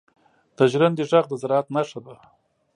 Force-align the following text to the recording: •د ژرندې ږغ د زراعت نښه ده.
•د 0.57 0.59
ژرندې 0.71 1.03
ږغ 1.09 1.25
د 1.29 1.33
زراعت 1.41 1.67
نښه 1.75 1.99
ده. 2.05 2.15